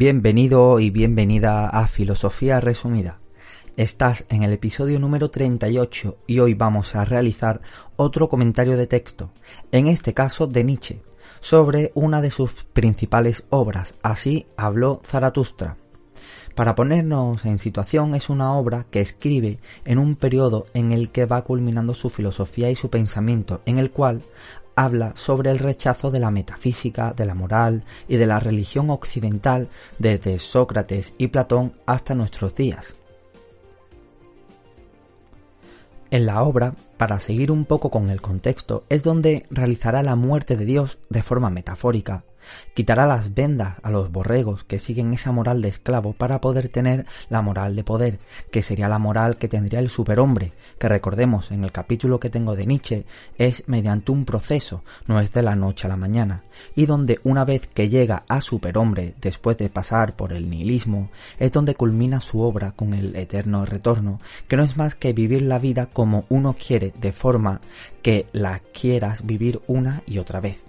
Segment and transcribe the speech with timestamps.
[0.00, 3.18] Bienvenido y bienvenida a Filosofía Resumida.
[3.76, 7.62] Estás en el episodio número 38 y hoy vamos a realizar
[7.96, 9.30] otro comentario de texto,
[9.72, 11.02] en este caso de Nietzsche,
[11.40, 15.76] sobre una de sus principales obras, Así habló Zaratustra.
[16.54, 21.26] Para ponernos en situación es una obra que escribe en un periodo en el que
[21.26, 24.22] va culminando su filosofía y su pensamiento, en el cual
[24.78, 29.66] habla sobre el rechazo de la metafísica, de la moral y de la religión occidental
[29.98, 32.94] desde Sócrates y Platón hasta nuestros días.
[36.10, 40.56] En la obra, para seguir un poco con el contexto, es donde realizará la muerte
[40.56, 42.22] de Dios de forma metafórica,
[42.74, 47.06] quitará las vendas a los borregos que siguen esa moral de esclavo para poder tener
[47.28, 48.18] la moral de poder,
[48.50, 52.56] que sería la moral que tendría el superhombre, que recordemos en el capítulo que tengo
[52.56, 53.04] de Nietzsche
[53.36, 56.42] es mediante un proceso, no es de la noche a la mañana,
[56.74, 61.52] y donde una vez que llega a superhombre después de pasar por el nihilismo, es
[61.52, 65.58] donde culmina su obra con el eterno retorno, que no es más que vivir la
[65.58, 67.60] vida como uno quiere de forma
[68.02, 70.67] que la quieras vivir una y otra vez.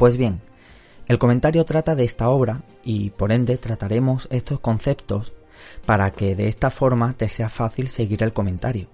[0.00, 0.40] Pues bien,
[1.08, 5.34] el comentario trata de esta obra y por ende trataremos estos conceptos
[5.84, 8.88] para que de esta forma te sea fácil seguir el comentario.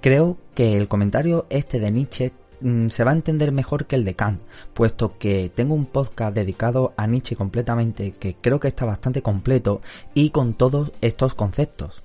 [0.00, 4.06] Creo que el comentario este de Nietzsche mm, se va a entender mejor que el
[4.06, 4.40] de Kant,
[4.72, 9.82] puesto que tengo un podcast dedicado a Nietzsche completamente que creo que está bastante completo
[10.14, 12.02] y con todos estos conceptos.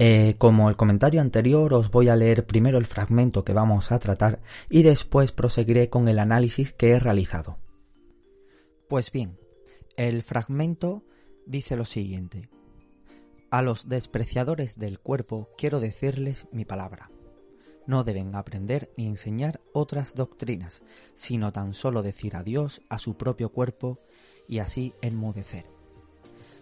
[0.00, 3.98] Eh, como el comentario anterior, os voy a leer primero el fragmento que vamos a
[3.98, 7.58] tratar y después proseguiré con el análisis que he realizado.
[8.88, 9.38] Pues bien,
[9.96, 11.02] el fragmento
[11.46, 12.48] dice lo siguiente.
[13.50, 17.10] A los despreciadores del cuerpo quiero decirles mi palabra.
[17.86, 20.82] No deben aprender ni enseñar otras doctrinas,
[21.14, 23.98] sino tan solo decir adiós a su propio cuerpo
[24.46, 25.64] y así enmudecer.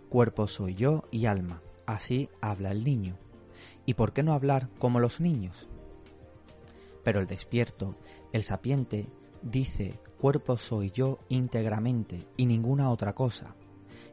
[0.08, 3.18] Cuerpo soy yo y alma, así habla el niño
[3.86, 5.68] ¿Y por qué no hablar como los niños?
[7.04, 7.94] Pero el despierto,
[8.32, 9.06] el sapiente,
[9.42, 13.54] dice, cuerpo soy yo íntegramente y ninguna otra cosa,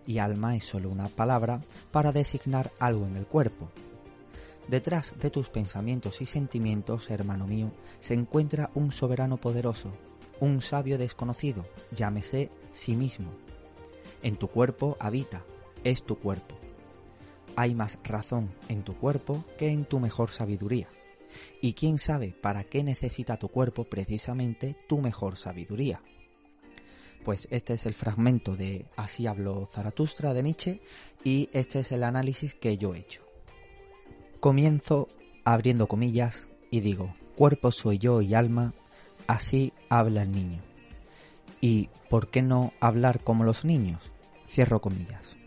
[0.05, 3.71] y alma es solo una palabra para designar algo en el cuerpo.
[4.67, 9.91] Detrás de tus pensamientos y sentimientos, hermano mío, se encuentra un soberano poderoso,
[10.39, 13.31] un sabio desconocido, llámese sí mismo.
[14.21, 15.43] En tu cuerpo habita,
[15.83, 16.62] es tu cuerpo
[17.55, 20.89] hay más razón en tu cuerpo que en tu mejor sabiduría.
[21.61, 26.01] Y quién sabe para qué necesita tu cuerpo precisamente tu mejor sabiduría.
[27.23, 30.81] Pues este es el fragmento de Así habló Zaratustra de Nietzsche
[31.23, 33.21] y este es el análisis que yo he hecho.
[34.39, 35.07] Comienzo
[35.45, 38.73] abriendo comillas y digo, cuerpo soy yo y alma,
[39.27, 40.61] así habla el niño.
[41.61, 44.11] ¿Y por qué no hablar como los niños?
[44.49, 45.37] Cierro comillas.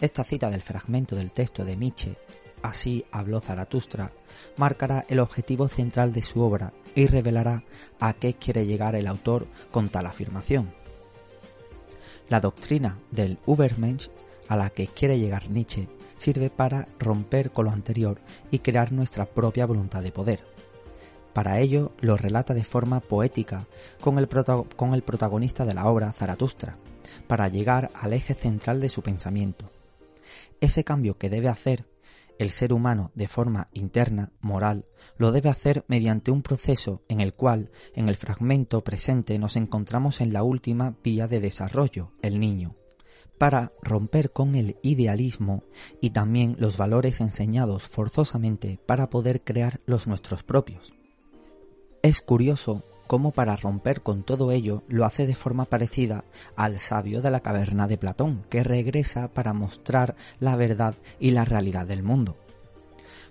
[0.00, 2.16] Esta cita del fragmento del texto de Nietzsche,
[2.62, 4.12] Así habló Zaratustra,
[4.56, 7.62] marcará el objetivo central de su obra y revelará
[8.00, 10.72] a qué quiere llegar el autor con tal afirmación.
[12.28, 14.10] La doctrina del Übermensch
[14.48, 18.20] a la que quiere llegar Nietzsche sirve para romper con lo anterior
[18.50, 20.40] y crear nuestra propia voluntad de poder.
[21.32, 23.66] Para ello lo relata de forma poética
[24.00, 26.76] con el, protagonista de la obra, Zaratustra,
[27.28, 29.70] para llegar al eje central de su pensamiento,
[30.60, 31.86] ese cambio que debe hacer
[32.38, 37.34] el ser humano de forma interna, moral, lo debe hacer mediante un proceso en el
[37.34, 42.76] cual, en el fragmento presente, nos encontramos en la última vía de desarrollo, el niño,
[43.38, 45.64] para romper con el idealismo
[46.00, 50.94] y también los valores enseñados forzosamente para poder crear los nuestros propios.
[52.02, 56.24] Es curioso como para romper con todo ello lo hace de forma parecida
[56.54, 61.44] al sabio de la caverna de Platón, que regresa para mostrar la verdad y la
[61.44, 62.36] realidad del mundo.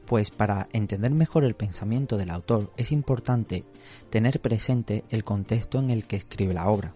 [0.06, 3.66] Pues para entender mejor el pensamiento del autor es importante
[4.10, 6.96] tener presente el contexto en el que escribe la obra.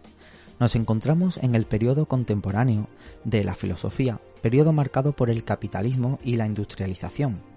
[0.60, 2.88] Nos encontramos en el periodo contemporáneo
[3.24, 7.51] de la filosofía, periodo marcado por el capitalismo y la industrialización.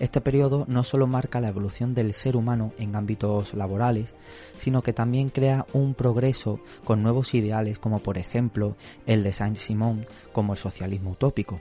[0.00, 4.14] Este periodo no solo marca la evolución del ser humano en ámbitos laborales,
[4.56, 10.06] sino que también crea un progreso con nuevos ideales como por ejemplo el de Saint-Simon
[10.32, 11.60] como el socialismo utópico,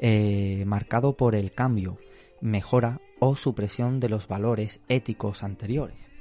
[0.00, 1.98] eh, marcado por el cambio,
[2.40, 6.13] mejora o supresión de los valores éticos anteriores.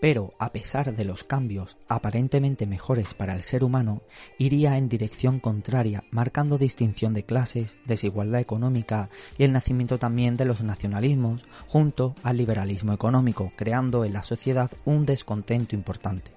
[0.00, 4.02] Pero, a pesar de los cambios aparentemente mejores para el ser humano,
[4.38, 10.44] iría en dirección contraria, marcando distinción de clases, desigualdad económica y el nacimiento también de
[10.44, 16.30] los nacionalismos, junto al liberalismo económico, creando en la sociedad un descontento importante.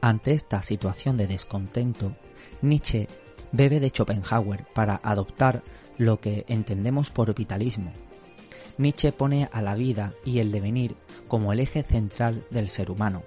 [0.00, 2.16] Ante esta situación de descontento,
[2.62, 3.08] Nietzsche
[3.52, 5.62] bebe de Schopenhauer para adoptar
[5.98, 7.92] lo que entendemos por vitalismo.
[8.78, 10.96] Nietzsche pone a la vida y el devenir
[11.28, 13.22] como el eje central del ser humano.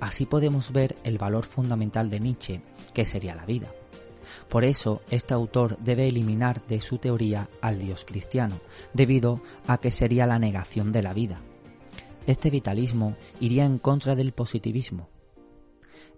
[0.00, 2.60] Así podemos ver el valor fundamental de Nietzsche,
[2.92, 3.72] que sería la vida.
[4.48, 8.60] Por eso, este autor debe eliminar de su teoría al Dios cristiano,
[8.92, 11.40] debido a que sería la negación de la vida.
[12.26, 15.08] Este vitalismo iría en contra del positivismo,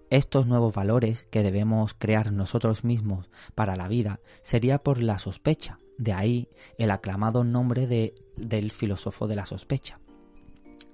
[0.08, 5.80] estos nuevos valores que debemos crear nosotros mismos para la vida sería por la sospecha,
[5.98, 6.48] de ahí
[6.78, 10.00] el aclamado nombre de, del filósofo de la sospecha,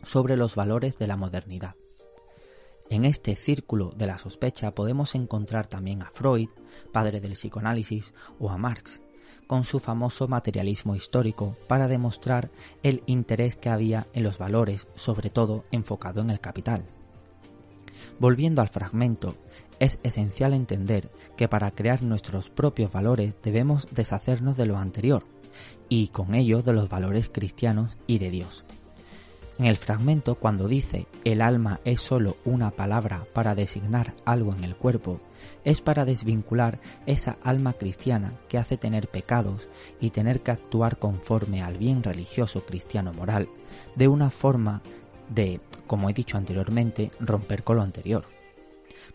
[0.03, 1.75] sobre los valores de la modernidad.
[2.91, 6.49] En este círculo de la sospecha podemos encontrar también a Freud,
[6.93, 9.01] padre del psicoanálisis, o a Marx,
[9.47, 12.51] con su famoso materialismo histórico para demostrar
[12.83, 16.85] el interés que había en los valores, sobre todo enfocado en el capital.
[18.19, 19.37] Volviendo al fragmento,
[19.83, 25.25] es esencial entender que para crear nuestros propios valores debemos deshacernos de lo anterior,
[25.89, 28.65] y con ello de los valores cristianos y de Dios.
[29.59, 34.63] En el fragmento, cuando dice el alma es sólo una palabra para designar algo en
[34.63, 35.21] el cuerpo,
[35.65, 39.69] es para desvincular esa alma cristiana que hace tener pecados
[40.01, 43.49] y tener que actuar conforme al bien religioso cristiano moral,
[43.97, 44.81] de una forma
[45.29, 48.42] de, como he dicho anteriormente, romper con lo anterior.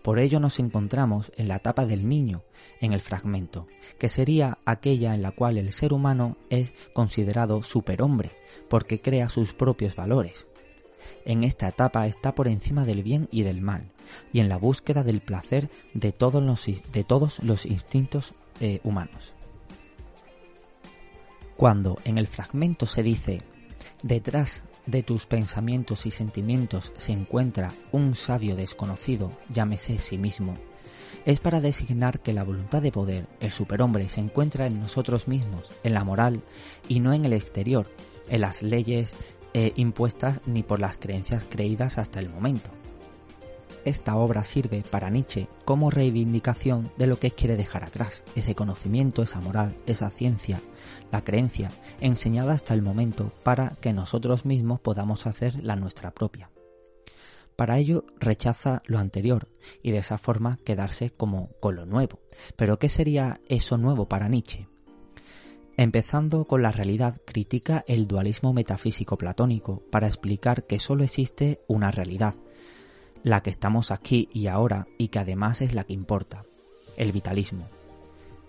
[0.01, 2.44] Por ello nos encontramos en la etapa del niño
[2.79, 3.67] en el fragmento,
[3.99, 8.31] que sería aquella en la cual el ser humano es considerado superhombre,
[8.69, 10.47] porque crea sus propios valores.
[11.25, 13.91] En esta etapa está por encima del bien y del mal,
[14.31, 16.44] y en la búsqueda del placer de todos
[17.41, 19.33] los, instintos eh, humanos.
[21.57, 23.41] Cuando en el fragmento se dice,
[24.03, 30.55] detrás de tus pensamientos y sentimientos se encuentra un sabio desconocido, llámese sí mismo,
[31.25, 35.69] es para designar que la voluntad de poder, el superhombre, se encuentra en nosotros mismos,
[35.83, 36.41] en la moral,
[36.87, 37.91] y no en el exterior,
[38.29, 39.13] en las leyes
[39.53, 42.71] eh, impuestas ni por las creencias creídas hasta el momento.
[43.87, 49.23] Esta obra sirve para Nietzsche como reivindicación de lo que quiere dejar atrás, ese conocimiento,
[49.23, 50.59] esa moral, esa ciencia,
[51.09, 56.49] la creencia, enseñada hasta el momento para que nosotros mismos podamos hacer la nuestra propia.
[57.55, 59.47] Para ello rechaza lo anterior
[59.81, 62.19] y de esa forma quedarse como con lo nuevo.
[62.57, 64.67] Pero ¿qué sería eso nuevo para Nietzsche?
[65.77, 71.89] Empezando con la realidad, critica el dualismo metafísico platónico para explicar que sólo existe una
[71.91, 72.35] realidad,
[73.27, 76.44] la que estamos aquí y ahora y que además es la que importa,
[76.95, 77.68] el vitalismo.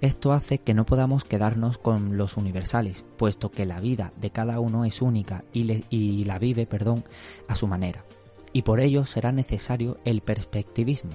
[0.01, 4.61] Esto hace que no podamos quedarnos con los universales, puesto que la vida de cada
[4.61, 7.05] uno es única y, la vive, perdón,
[7.49, 8.05] a su manera.
[8.53, 11.11] Y por ello será necesario el perspectivismo.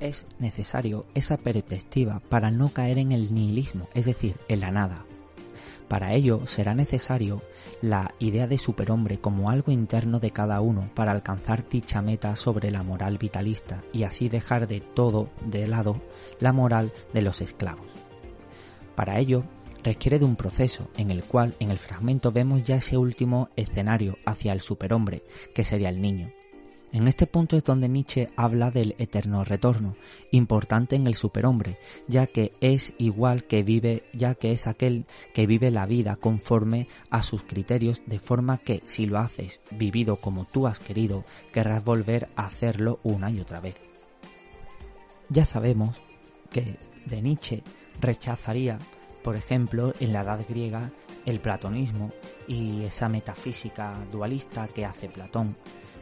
[0.00, 5.07] Es necesario esa perspectiva para no caer en el nihilismo, es decir, en la nada.
[5.88, 7.42] Para ello será necesario
[7.80, 12.70] la idea de superhombre como algo interno de cada uno para alcanzar dicha meta sobre
[12.70, 16.00] la moral vitalista y así dejar de todo de lado
[16.40, 17.86] la moral de los esclavos.
[18.94, 19.44] Para ello
[19.82, 24.18] requiere de un proceso en el cual en el fragmento vemos ya ese último escenario
[24.26, 25.22] hacia el superhombre,
[25.54, 26.32] que sería el niño.
[26.90, 29.94] En este punto es donde Nietzsche habla del eterno retorno,
[30.30, 35.04] importante en el superhombre, ya que es igual que vive, ya que es aquel
[35.34, 40.16] que vive la vida conforme a sus criterios, de forma que si lo haces vivido
[40.16, 43.74] como tú has querido, querrás volver a hacerlo una y otra vez.
[45.28, 46.00] Ya sabemos
[46.50, 47.62] que de Nietzsche
[48.00, 48.78] rechazaría,
[49.22, 50.90] por ejemplo, en la edad griega,
[51.26, 52.12] el platonismo
[52.46, 55.54] y esa metafísica dualista que hace Platón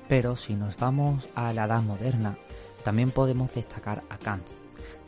[0.09, 2.37] pero si nos vamos a la edad moderna,
[2.85, 4.47] también podemos destacar a Kant,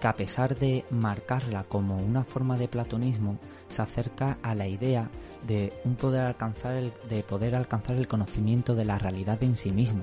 [0.01, 3.39] que a pesar de marcarla como una forma de platonismo,
[3.69, 5.11] se acerca a la idea
[5.47, 9.71] de un poder alcanzar el, de poder alcanzar el conocimiento de la realidad en sí
[9.71, 10.03] mismo.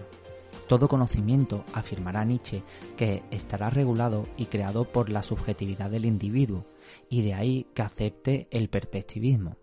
[0.67, 2.63] Todo conocimiento, afirmará Nietzsche,
[2.97, 6.65] que estará regulado y creado por la subjetividad del individuo,
[7.09, 9.57] y de ahí que acepte el perspectivismo.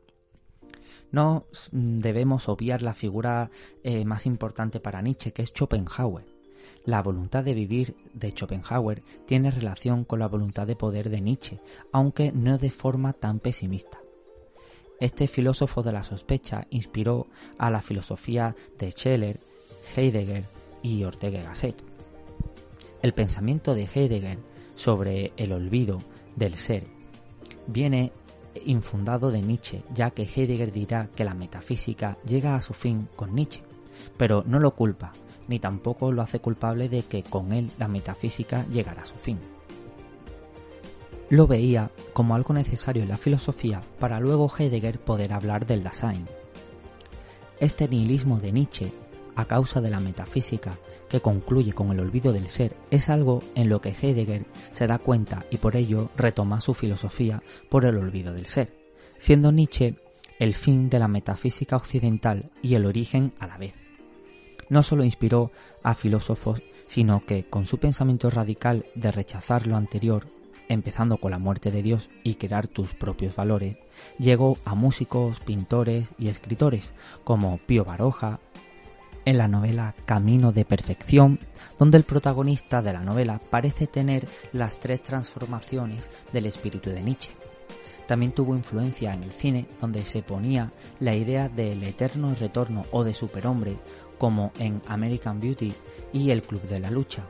[1.12, 3.50] No debemos obviar la figura
[3.84, 6.24] eh, más importante para Nietzsche, que es Schopenhauer.
[6.84, 11.60] La voluntad de vivir de Schopenhauer tiene relación con la voluntad de poder de Nietzsche,
[11.92, 14.00] aunque no de forma tan pesimista.
[14.98, 17.26] Este filósofo de la sospecha inspiró
[17.58, 19.40] a la filosofía de Scheller,
[19.96, 20.44] Heidegger
[20.82, 21.82] y Ortega Gasset.
[23.02, 24.38] El pensamiento de Heidegger
[24.74, 25.98] sobre el olvido
[26.36, 26.86] del ser
[27.66, 28.12] viene
[28.64, 33.34] infundado de Nietzsche, ya que Heidegger dirá que la metafísica llega a su fin con
[33.34, 33.62] Nietzsche,
[34.16, 35.12] pero no lo culpa,
[35.48, 39.38] ni tampoco lo hace culpable de que con él la metafísica llegará a su fin.
[41.28, 46.26] Lo veía como algo necesario en la filosofía para luego Heidegger poder hablar del Dasein.
[47.58, 48.92] Este nihilismo de Nietzsche
[49.36, 53.68] a causa de la metafísica que concluye con el olvido del ser es algo en
[53.68, 58.32] lo que Heidegger se da cuenta y por ello retoma su filosofía por el olvido
[58.32, 58.76] del ser,
[59.18, 59.96] siendo Nietzsche
[60.38, 63.74] el fin de la metafísica occidental y el origen a la vez.
[64.68, 70.26] No solo inspiró a filósofos, sino que con su pensamiento radical de rechazar lo anterior,
[70.68, 73.76] empezando con la muerte de Dios y crear tus propios valores,
[74.18, 76.92] llegó a músicos, pintores y escritores
[77.24, 78.40] como Pío Baroja,
[79.24, 81.38] en la novela Camino de Perfección,
[81.78, 87.30] donde el protagonista de la novela parece tener las tres transformaciones del espíritu de Nietzsche.
[88.06, 93.04] También tuvo influencia en el cine, donde se ponía la idea del eterno retorno o
[93.04, 93.76] de superhombre,
[94.18, 95.72] como en American Beauty
[96.12, 97.22] y El Club de la Lucha,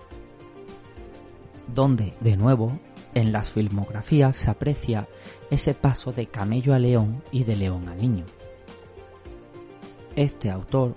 [1.75, 2.79] donde, de nuevo,
[3.15, 5.09] en las filmografías se aprecia
[5.51, 8.25] ese paso de camello a león y de león a niño.
[10.17, 10.95] Este autor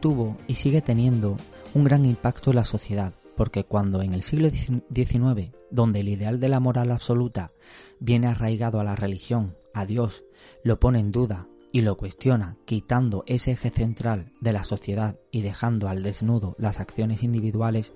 [0.00, 1.36] tuvo y sigue teniendo
[1.74, 6.40] un gran impacto en la sociedad, porque cuando en el siglo XIX, donde el ideal
[6.40, 7.52] de la moral absoluta
[8.00, 10.24] viene arraigado a la religión, a Dios,
[10.64, 15.42] lo pone en duda y lo cuestiona, quitando ese eje central de la sociedad y
[15.42, 17.92] dejando al desnudo las acciones individuales,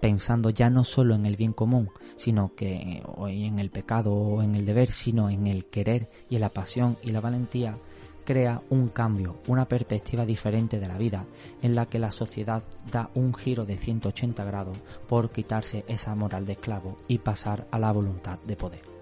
[0.00, 4.56] pensando ya no solo en el bien común, sino que en el pecado o en
[4.56, 7.76] el deber, sino en el querer y en la pasión y la valentía,
[8.24, 11.24] crea un cambio, una perspectiva diferente de la vida,
[11.62, 16.46] en la que la sociedad da un giro de 180 grados por quitarse esa moral
[16.46, 19.01] de esclavo y pasar a la voluntad de poder.